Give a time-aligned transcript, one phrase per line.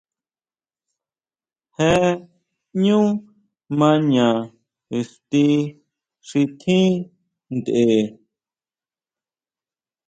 [1.75, 2.09] Jee
[2.71, 2.97] ʼñú
[3.79, 4.27] maña
[4.99, 5.43] ixti
[6.27, 6.93] xi tjín
[7.57, 7.81] ntʼe.